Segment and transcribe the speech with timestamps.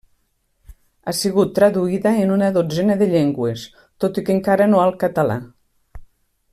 [1.05, 3.67] Ha sigut traduïda en una dotzena de llengües,
[4.05, 5.41] tot i que encara no al català.